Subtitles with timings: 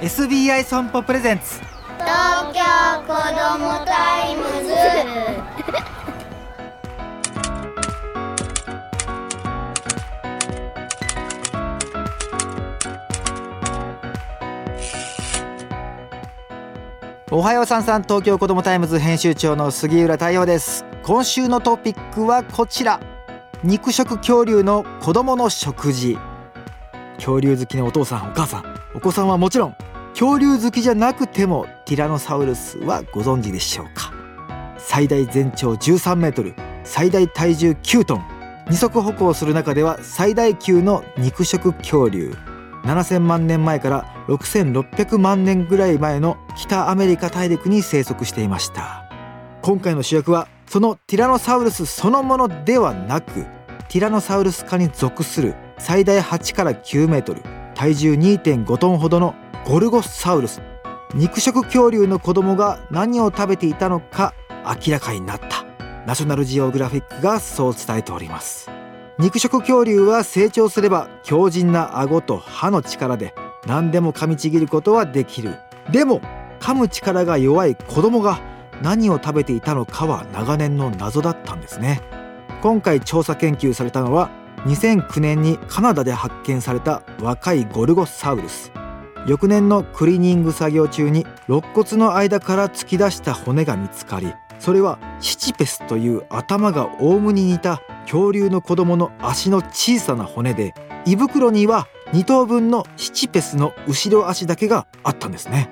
[0.00, 1.60] SBI 損保プレゼンツ。
[1.98, 2.62] 東京
[3.02, 4.72] 子どもタイムズ。
[17.30, 20.86] おはようさんさん東京子どもタイムズ編集長の杉浦太陽です。
[21.02, 23.00] 今週のトピックはこちら。
[23.62, 26.16] 肉食恐竜の子供の食事。
[27.16, 28.64] 恐竜好きのお父さんお母さん
[28.94, 29.76] お子さんはもちろん
[30.20, 34.12] 恐竜好きじゃなくてもティラノサウルスはご存知でしょうか？
[34.76, 36.54] 最大全長13メートル
[36.84, 38.24] 最大体重9トン
[38.68, 42.34] 二足歩行する中では最大級の肉食恐竜。
[42.84, 49.10] 7000万年前から6600万年ぐらい前の北アメリカ大陸に生息していました。
[49.62, 53.46] 今回の主役はそのティラノサウルスそのものではなく
[53.88, 57.42] ティラノサウルス科に属する最大8から9メートル
[57.74, 59.34] 体重2.5トンほどの
[59.64, 60.62] ゴルゴサウルス。
[61.14, 64.34] 肉食恐竜の子供が何を食べていたのか
[64.86, 65.64] 明らかになった。
[66.06, 68.70] ナショナルジオグラフィックがそう伝えております。
[69.18, 73.34] 肉食恐竜は成長すれば強靭な顎と歯の力で
[73.66, 75.58] 何でも噛みちぎることはできる。
[75.92, 76.20] でも
[76.58, 78.40] 噛む力が弱い子供が
[78.82, 82.00] 何を食べていたのかは長年の謎だったんですね。
[82.62, 84.30] 今回調査研究されたのは
[84.64, 88.72] 2009年にカナダで発見された若いゴルゴサウルス。
[89.26, 100.74] 翌年のクリーニング作業中に肋骨の間から突き出した骨が見つかりそれはシチペスという頭がオウムに似た恐竜の子供の足の小さな骨で
[101.06, 105.70] 胃袋には2頭分のシチペスの後ろ足だけがあったんですね。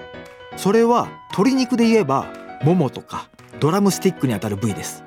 [0.57, 2.27] それは鶏肉で言えば
[2.63, 3.29] ももとか
[3.61, 5.05] ドラムスティックにあたる部位です。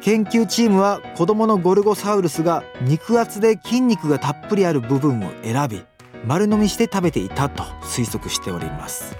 [0.00, 5.82] 研究チームは子供のゴルゴサウルスが肉厚で筋肉がたっぷりある部分を選び
[6.26, 9.16] 丸飲みして食べていたと推測しております。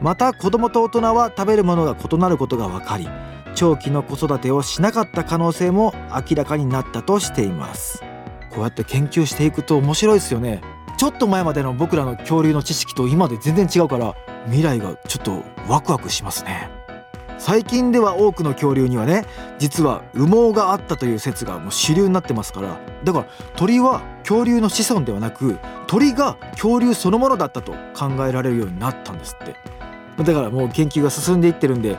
[0.00, 3.08] また子供と大人は食べるものが異なることが分かり
[3.54, 5.94] 長期の子育てをしなかった可能性も
[6.28, 8.02] 明らかになったとしています。
[8.50, 10.60] こうやって研究していくと面白いですよね。
[10.98, 16.70] ちょっと前までの僕らの恐竜の知識と今で全然違うから未来がちょっとワクワクしますね。
[17.38, 19.24] 最近では多くの恐竜にはね
[19.58, 22.78] 実は羽毛があったという説がもう主流になってますから。
[23.02, 23.26] だから
[23.56, 25.58] 鳥は恐竜の子孫ではなく
[25.92, 29.54] 鳥が恐竜そのものだったと考えられるようになったんですって。
[30.24, 31.98] だからもう研究が進んでいってるんで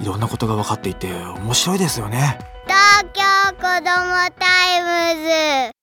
[0.00, 2.38] いろんなことが分かっていて面白いですよね。
[2.64, 3.22] 東京
[3.56, 5.73] 子どもタイムズ。